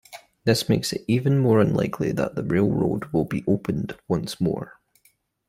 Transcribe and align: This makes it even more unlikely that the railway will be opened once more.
This 0.45 0.67
makes 0.67 0.93
it 0.93 1.05
even 1.07 1.37
more 1.37 1.59
unlikely 1.61 2.11
that 2.13 2.33
the 2.33 2.43
railway 2.43 3.05
will 3.13 3.25
be 3.25 3.43
opened 3.45 3.95
once 4.07 4.41
more. 4.41 4.79